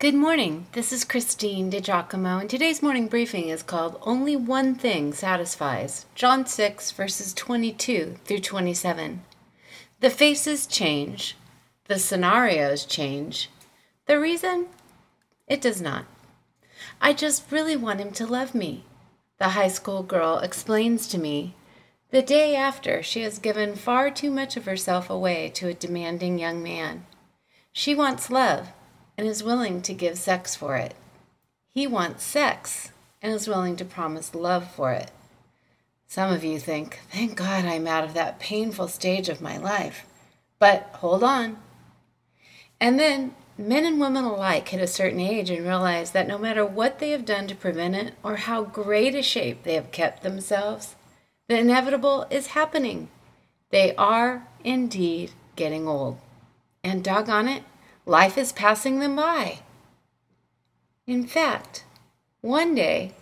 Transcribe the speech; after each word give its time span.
Good 0.00 0.14
morning. 0.14 0.66
This 0.72 0.94
is 0.94 1.04
Christine 1.04 1.70
DiGiacomo, 1.70 2.40
and 2.40 2.48
today's 2.48 2.80
morning 2.80 3.06
briefing 3.06 3.50
is 3.50 3.62
called 3.62 4.00
Only 4.00 4.34
One 4.34 4.74
Thing 4.74 5.12
Satisfies, 5.12 6.06
John 6.14 6.46
6, 6.46 6.92
verses 6.92 7.34
22 7.34 8.14
through 8.24 8.38
27. 8.38 9.22
The 10.00 10.08
faces 10.08 10.66
change, 10.66 11.36
the 11.86 11.98
scenarios 11.98 12.86
change. 12.86 13.50
The 14.06 14.18
reason? 14.18 14.68
It 15.46 15.60
does 15.60 15.82
not. 15.82 16.06
I 16.98 17.12
just 17.12 17.52
really 17.52 17.76
want 17.76 18.00
him 18.00 18.12
to 18.12 18.26
love 18.26 18.54
me. 18.54 18.84
The 19.36 19.50
high 19.50 19.68
school 19.68 20.02
girl 20.02 20.38
explains 20.38 21.08
to 21.08 21.18
me 21.18 21.56
the 22.10 22.22
day 22.22 22.56
after 22.56 23.02
she 23.02 23.20
has 23.20 23.38
given 23.38 23.76
far 23.76 24.10
too 24.10 24.30
much 24.30 24.56
of 24.56 24.64
herself 24.64 25.10
away 25.10 25.50
to 25.56 25.68
a 25.68 25.74
demanding 25.74 26.38
young 26.38 26.62
man. 26.62 27.04
She 27.70 27.94
wants 27.94 28.30
love 28.30 28.72
and 29.20 29.28
is 29.28 29.44
willing 29.44 29.82
to 29.82 29.92
give 29.92 30.16
sex 30.16 30.56
for 30.56 30.76
it. 30.76 30.94
He 31.68 31.86
wants 31.86 32.24
sex 32.24 32.90
and 33.20 33.34
is 33.34 33.46
willing 33.46 33.76
to 33.76 33.84
promise 33.84 34.34
love 34.34 34.70
for 34.70 34.92
it. 34.92 35.10
Some 36.06 36.32
of 36.32 36.42
you 36.42 36.58
think, 36.58 37.00
thank 37.12 37.36
God 37.36 37.66
I'm 37.66 37.86
out 37.86 38.02
of 38.02 38.14
that 38.14 38.40
painful 38.40 38.88
stage 38.88 39.28
of 39.28 39.42
my 39.42 39.58
life. 39.58 40.06
But 40.58 40.88
hold 40.94 41.22
on. 41.22 41.58
And 42.80 42.98
then 42.98 43.34
men 43.58 43.84
and 43.84 44.00
women 44.00 44.24
alike 44.24 44.70
hit 44.70 44.80
a 44.80 44.86
certain 44.86 45.20
age 45.20 45.50
and 45.50 45.66
realize 45.66 46.12
that 46.12 46.26
no 46.26 46.38
matter 46.38 46.64
what 46.64 46.98
they 46.98 47.10
have 47.10 47.26
done 47.26 47.46
to 47.48 47.54
prevent 47.54 47.94
it 47.94 48.14
or 48.22 48.36
how 48.36 48.62
great 48.62 49.14
a 49.14 49.20
shape 49.20 49.64
they 49.64 49.74
have 49.74 49.92
kept 49.92 50.22
themselves, 50.22 50.96
the 51.46 51.58
inevitable 51.58 52.26
is 52.30 52.46
happening. 52.46 53.10
They 53.68 53.94
are 53.96 54.46
indeed 54.64 55.32
getting 55.56 55.86
old. 55.86 56.16
And 56.82 57.04
doggone 57.04 57.48
it, 57.48 57.64
Life 58.06 58.38
is 58.38 58.52
passing 58.52 58.98
them 58.98 59.16
by. 59.16 59.60
In 61.06 61.26
fact, 61.26 61.84
one 62.40 62.74
day, 62.74 63.12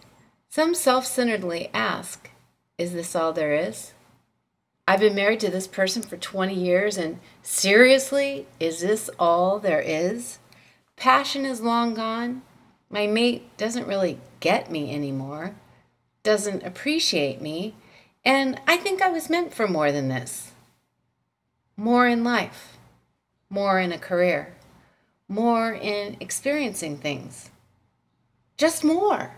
some 0.48 0.74
self 0.74 1.04
centeredly 1.04 1.68
ask, 1.74 2.30
Is 2.76 2.92
this 2.92 3.16
all 3.16 3.32
there 3.32 3.54
is? 3.54 3.92
I've 4.86 5.00
been 5.00 5.14
married 5.14 5.40
to 5.40 5.50
this 5.50 5.66
person 5.66 6.02
for 6.02 6.16
20 6.16 6.54
years, 6.54 6.96
and 6.96 7.18
seriously, 7.42 8.46
is 8.60 8.80
this 8.80 9.10
all 9.18 9.58
there 9.58 9.82
is? 9.82 10.38
Passion 10.96 11.44
is 11.44 11.60
long 11.60 11.94
gone. 11.94 12.42
My 12.88 13.06
mate 13.06 13.54
doesn't 13.58 13.86
really 13.86 14.18
get 14.40 14.70
me 14.70 14.94
anymore, 14.94 15.56
doesn't 16.22 16.62
appreciate 16.62 17.42
me, 17.42 17.74
and 18.24 18.60
I 18.66 18.76
think 18.76 19.02
I 19.02 19.10
was 19.10 19.28
meant 19.28 19.52
for 19.52 19.68
more 19.68 19.92
than 19.92 20.08
this. 20.08 20.52
More 21.76 22.08
in 22.08 22.24
life, 22.24 22.78
more 23.50 23.78
in 23.78 23.92
a 23.92 23.98
career 23.98 24.54
more 25.28 25.72
in 25.72 26.16
experiencing 26.20 26.96
things. 26.96 27.50
Just 28.56 28.82
more. 28.82 29.32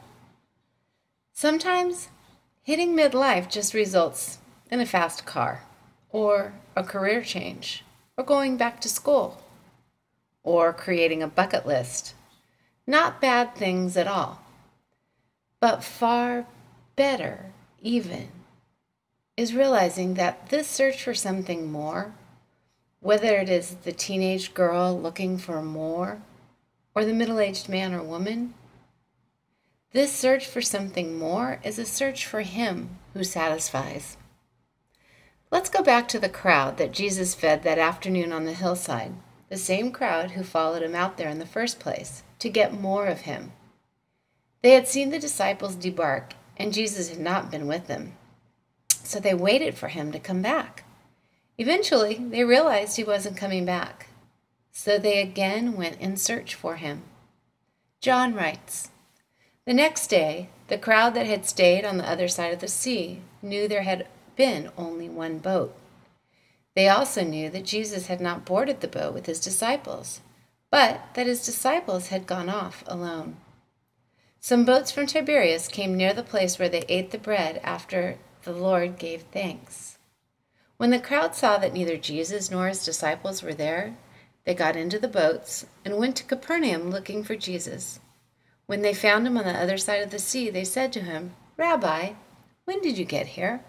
Sometimes 1.33 2.09
hitting 2.63 2.95
midlife 2.95 3.51
just 3.51 3.75
results 3.75 4.39
in 4.71 4.81
a 4.81 4.87
fast 4.87 5.27
car, 5.27 5.65
or 6.11 6.53
a 6.77 6.85
career 6.85 7.23
change, 7.23 7.85
or 8.17 8.25
going 8.25 8.57
back 8.57 8.81
to 8.81 8.89
school, 8.89 9.43
or 10.45 10.73
creating 10.73 11.23
a 11.23 11.29
bucket 11.29 11.67
list. 11.67 12.15
Not 12.87 13.21
bad 13.21 13.55
things 13.57 13.97
at 13.97 14.07
all. 14.07 14.41
But 15.59 15.83
far 15.83 16.47
better, 16.97 17.53
even, 17.81 18.29
is 19.37 19.55
realizing 19.55 20.15
that 20.15 20.51
this 20.51 20.69
search 20.69 21.03
for 21.03 21.15
something 21.15 21.71
more 21.71 22.15
whether 23.01 23.37
it 23.37 23.49
is 23.49 23.77
the 23.77 23.93
teenage 23.93 24.55
girl 24.55 24.99
looking 24.99 25.39
for 25.39 25.63
more 25.63 26.21
or 26.95 27.05
the 27.05 27.15
middle 27.15 27.41
aged 27.41 27.69
man 27.69 27.95
or 27.95 28.03
woman, 28.03 28.55
this 29.93 30.13
search 30.13 30.47
for 30.47 30.61
something 30.61 31.19
more 31.19 31.59
is 31.65 31.79
a 31.79 31.85
search 31.85 32.25
for 32.25 32.43
Him 32.43 32.99
who 33.13 33.25
satisfies. 33.25 34.17
Let's 35.51 35.69
go 35.69 35.83
back 35.83 36.07
to 36.09 36.21
the 36.21 36.29
crowd 36.29 36.77
that 36.77 36.93
Jesus 36.93 37.35
fed 37.35 37.65
that 37.65 37.79
afternoon 37.79 38.33
on 38.33 38.45
the 38.45 38.53
hillside, 38.53 39.15
the 39.49 39.57
same 39.57 39.91
crowd 39.91 40.33
who 40.33 40.45
followed 40.45 40.83
him 40.83 40.95
out 40.95 41.17
there 41.17 41.29
in 41.29 41.41
the 41.41 41.47
first 41.47 41.81
place 41.81 42.23
to 42.39 42.49
get 42.49 42.81
more 42.81 43.07
of 43.07 43.23
him. 43.23 43.51
They 44.63 44.73
had 44.75 44.87
seen 44.87 45.11
the 45.11 45.19
disciples 45.19 45.75
debark, 45.75 46.35
and 46.57 46.73
Jesus 46.73 47.09
had 47.09 47.19
not 47.19 47.51
been 47.51 47.67
with 47.67 47.89
them. 47.89 48.13
So 48.91 49.19
they 49.19 49.35
waited 49.35 49.77
for 49.77 49.89
him 49.89 50.13
to 50.13 50.21
come 50.21 50.41
back. 50.41 50.85
Eventually, 51.61 52.15
they 52.15 52.43
realized 52.43 52.97
he 52.97 53.05
wasn't 53.05 53.37
coming 53.37 53.67
back, 53.67 54.07
so 54.73 54.97
they 54.97 55.21
again 55.21 55.75
went 55.75 56.01
in 56.01 56.17
search 56.17 56.55
for 56.55 56.77
him. 56.77 57.03
John 58.01 58.35
writes 58.35 58.89
The 59.67 59.75
next 59.75 60.07
day, 60.07 60.49
the 60.69 60.79
crowd 60.79 61.13
that 61.13 61.27
had 61.27 61.45
stayed 61.45 61.85
on 61.85 61.99
the 61.99 62.09
other 62.09 62.29
side 62.29 62.55
of 62.55 62.61
the 62.61 62.67
sea 62.67 63.21
knew 63.43 63.69
there 63.69 63.83
had 63.83 64.07
been 64.37 64.71
only 64.79 65.11
one 65.11 65.37
boat. 65.37 65.77
They 66.75 66.89
also 66.89 67.25
knew 67.25 67.51
that 67.51 67.67
Jesus 67.67 68.07
had 68.07 68.23
not 68.23 68.47
boarded 68.47 68.81
the 68.81 68.89
boat 68.89 69.13
with 69.13 69.27
his 69.27 69.39
disciples, 69.39 70.23
but 70.71 71.09
that 71.13 71.27
his 71.27 71.45
disciples 71.45 72.09
had 72.09 72.27
gone 72.27 72.49
off 72.49 72.83
alone. 72.87 73.37
Some 74.41 74.65
boats 74.65 74.91
from 74.91 75.05
Tiberias 75.05 75.69
came 75.69 75.95
near 75.95 76.15
the 76.15 76.23
place 76.23 76.59
where 76.59 76.71
they 76.71 76.87
ate 76.89 77.11
the 77.11 77.19
bread 77.19 77.61
after 77.63 78.17
the 78.45 78.53
Lord 78.53 78.99
gave 78.99 79.25
thanks. 79.25 79.99
When 80.81 80.89
the 80.89 80.99
crowd 80.99 81.35
saw 81.35 81.59
that 81.59 81.75
neither 81.75 81.99
Jesus 81.99 82.51
nor 82.51 82.67
his 82.67 82.83
disciples 82.83 83.43
were 83.43 83.53
there, 83.53 83.99
they 84.45 84.55
got 84.55 84.77
into 84.77 84.99
the 84.99 85.09
boats 85.09 85.67
and 85.85 85.99
went 85.99 86.17
to 86.17 86.25
Capernaum 86.25 86.89
looking 86.89 87.23
for 87.23 87.37
Jesus. 87.37 88.01
When 88.65 88.81
they 88.81 88.95
found 88.95 89.27
him 89.27 89.37
on 89.37 89.45
the 89.45 89.53
other 89.53 89.77
side 89.77 90.03
of 90.03 90.11
the 90.11 90.19
sea, 90.19 90.49
they 90.49 90.65
said 90.65 90.91
to 90.95 91.03
him, 91.03 91.35
Rabbi, 91.59 92.15
when 92.65 92.81
did 92.81 92.97
you 92.97 93.05
get 93.05 93.27
here? 93.27 93.63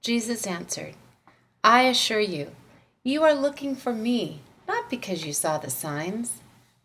Jesus 0.00 0.44
answered, 0.44 0.94
I 1.62 1.82
assure 1.82 2.18
you, 2.18 2.50
you 3.04 3.22
are 3.22 3.32
looking 3.32 3.76
for 3.76 3.92
me, 3.92 4.40
not 4.66 4.90
because 4.90 5.24
you 5.24 5.32
saw 5.32 5.56
the 5.56 5.70
signs, 5.70 6.40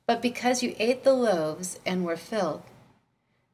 but 0.06 0.22
because 0.22 0.62
you 0.62 0.76
ate 0.78 1.04
the 1.04 1.14
loaves 1.14 1.80
and 1.88 2.06
were 2.06 2.18
filled. 2.18 2.62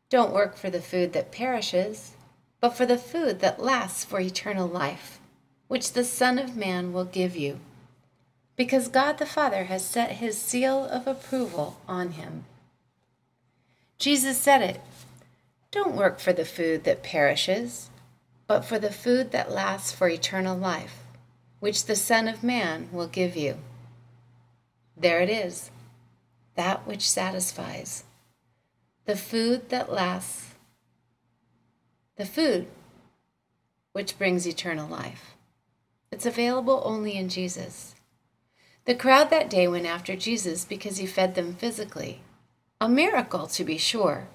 Don't 0.10 0.34
work 0.34 0.58
for 0.58 0.70
the 0.70 0.82
food 0.82 1.14
that 1.14 1.32
perishes, 1.32 2.18
but 2.60 2.76
for 2.76 2.86
the 2.86 2.98
food 2.98 3.40
that 3.40 3.64
lasts 3.64 4.04
for 4.04 4.20
eternal 4.20 4.68
life 4.68 5.22
which 5.68 5.94
the 5.94 6.04
Son 6.04 6.40
of 6.40 6.56
Man 6.56 6.94
will 6.94 7.06
give 7.06 7.36
you, 7.36 7.60
because 8.56 8.88
God 8.88 9.18
the 9.18 9.26
Father 9.26 9.66
has 9.66 9.84
set 9.84 10.12
his 10.14 10.38
seal 10.38 10.86
of 10.86 11.08
approval 11.08 11.78
on 11.88 12.12
him. 12.12 12.46
Jesus 13.98 14.38
said 14.38 14.62
it 14.62 14.82
Don't 15.72 15.96
work 15.96 16.20
for 16.20 16.34
the 16.34 16.46
food 16.46 16.84
that 16.86 17.04
perishes, 17.04 17.90
but 18.48 18.64
for 18.64 18.80
the 18.80 18.92
food 18.92 19.32
that 19.32 19.52
lasts 19.52 19.92
for 19.92 20.08
eternal 20.08 20.58
life, 20.58 21.04
which 21.60 21.86
the 21.86 21.96
Son 21.96 22.28
of 22.28 22.44
Man 22.44 22.90
will 22.92 23.08
give 23.08 23.36
you. 23.36 23.58
There 24.96 25.22
it 25.22 25.30
is, 25.30 25.70
that 26.56 26.88
which 26.88 27.08
satisfies, 27.08 28.04
the 29.06 29.16
food 29.16 29.70
that 29.70 29.92
lasts, 29.92 30.56
the 32.16 32.26
food 32.26 32.68
which 33.92 34.18
brings 34.18 34.48
eternal 34.48 34.88
life. 34.88 35.37
It's 36.12 36.26
available 36.26 36.82
only 36.86 37.16
in 37.18 37.30
Jesus. 37.30 37.96
The 38.86 38.96
crowd 38.96 39.30
that 39.30 39.50
day 39.50 39.68
went 39.68 39.86
after 39.86 40.16
Jesus 40.16 40.64
because 40.64 40.98
he 40.98 41.06
fed 41.06 41.36
them 41.36 41.54
physically. 41.54 42.22
A 42.80 42.88
miracle, 42.88 43.48
to 43.48 43.64
be 43.64 43.78
sure, 43.78 44.28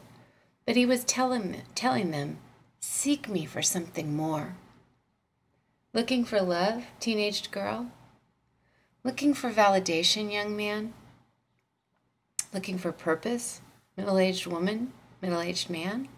but 0.67 0.77
he 0.77 0.85
was 0.85 1.05
telling, 1.05 1.63
telling 1.75 2.11
them, 2.11 2.39
Seek 2.81 3.29
me 3.29 3.47
for 3.47 3.63
something 3.63 4.15
more. 4.15 4.57
Looking 5.95 6.25
for 6.25 6.41
love, 6.41 6.85
teenaged 7.01 7.51
girl? 7.51 7.93
Looking 9.05 9.35
for 9.35 9.51
validation, 9.51 10.33
young 10.33 10.57
man? 10.57 10.93
Looking 12.53 12.79
for 12.79 12.93
purpose, 12.93 13.61
middle 13.97 14.19
aged 14.19 14.47
woman, 14.47 14.93
middle 15.23 15.41
aged 15.41 15.71
man? 15.71 16.09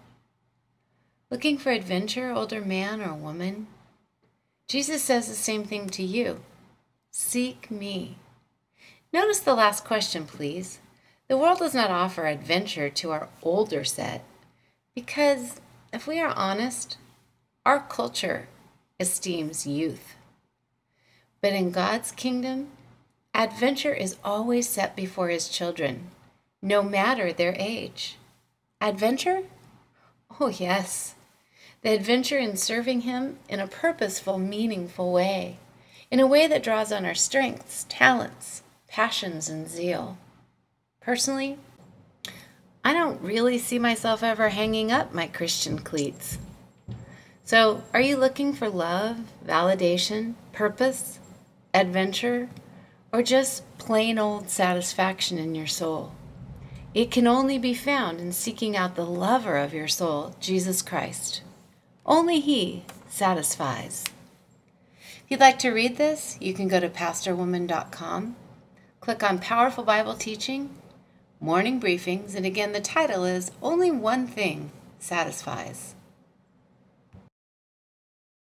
Looking 1.30 1.58
for 1.58 1.70
adventure, 1.70 2.32
older 2.32 2.60
man 2.60 3.00
or 3.00 3.14
woman? 3.14 3.66
Jesus 4.66 5.02
says 5.02 5.28
the 5.28 5.34
same 5.34 5.64
thing 5.64 5.88
to 5.90 6.02
you 6.02 6.40
Seek 7.10 7.70
me. 7.70 8.16
Notice 9.12 9.38
the 9.38 9.54
last 9.54 9.84
question, 9.84 10.26
please. 10.26 10.80
The 11.28 11.36
world 11.36 11.60
does 11.60 11.74
not 11.74 11.90
offer 11.90 12.26
adventure 12.26 12.90
to 12.90 13.12
our 13.12 13.28
older 13.42 13.84
set 13.84 14.24
because, 14.94 15.60
if 15.92 16.06
we 16.06 16.18
are 16.18 16.34
honest, 16.34 16.98
our 17.64 17.78
culture 17.80 18.48
esteems 18.98 19.66
youth. 19.66 20.16
But 21.40 21.52
in 21.52 21.70
God's 21.70 22.10
kingdom, 22.10 22.70
adventure 23.32 23.94
is 23.94 24.16
always 24.24 24.68
set 24.68 24.96
before 24.96 25.28
his 25.28 25.48
children, 25.48 26.10
no 26.60 26.82
matter 26.82 27.32
their 27.32 27.54
age. 27.58 28.16
Adventure? 28.80 29.44
Oh, 30.40 30.48
yes 30.48 31.14
the 31.84 31.92
adventure 31.92 32.38
in 32.38 32.56
serving 32.56 33.02
Him 33.02 33.38
in 33.46 33.60
a 33.60 33.68
purposeful, 33.68 34.38
meaningful 34.38 35.12
way, 35.12 35.58
in 36.10 36.18
a 36.18 36.26
way 36.26 36.46
that 36.46 36.62
draws 36.62 36.90
on 36.90 37.04
our 37.04 37.14
strengths, 37.14 37.84
talents, 37.90 38.62
passions, 38.88 39.50
and 39.50 39.68
zeal. 39.68 40.16
Personally, 41.02 41.58
I 42.82 42.94
don't 42.94 43.20
really 43.20 43.58
see 43.58 43.78
myself 43.78 44.22
ever 44.22 44.48
hanging 44.48 44.90
up 44.90 45.12
my 45.12 45.26
Christian 45.26 45.78
cleats. 45.78 46.38
So, 47.44 47.82
are 47.92 48.00
you 48.00 48.16
looking 48.16 48.54
for 48.54 48.70
love, 48.70 49.18
validation, 49.46 50.36
purpose, 50.52 51.18
adventure, 51.74 52.48
or 53.12 53.22
just 53.22 53.62
plain 53.76 54.18
old 54.18 54.48
satisfaction 54.48 55.36
in 55.36 55.54
your 55.54 55.66
soul? 55.66 56.12
It 56.94 57.10
can 57.10 57.26
only 57.26 57.58
be 57.58 57.74
found 57.74 58.20
in 58.20 58.32
seeking 58.32 58.74
out 58.74 58.94
the 58.94 59.04
lover 59.04 59.58
of 59.58 59.74
your 59.74 59.88
soul, 59.88 60.34
Jesus 60.40 60.80
Christ. 60.80 61.42
Only 62.06 62.40
He 62.40 62.84
satisfies. 63.08 64.04
If 64.98 65.24
you'd 65.28 65.40
like 65.40 65.58
to 65.60 65.70
read 65.70 65.96
this, 65.96 66.36
you 66.38 66.52
can 66.52 66.68
go 66.68 66.78
to 66.78 66.90
pastorwoman.com, 66.90 68.36
click 69.00 69.22
on 69.22 69.38
Powerful 69.38 69.84
Bible 69.84 70.14
Teaching, 70.14 70.70
Morning 71.40 71.80
Briefings, 71.80 72.34
and 72.34 72.44
again, 72.44 72.72
the 72.72 72.80
title 72.80 73.24
is 73.24 73.50
Only 73.62 73.90
One 73.90 74.26
Thing 74.26 74.70
Satisfies. 74.98 75.94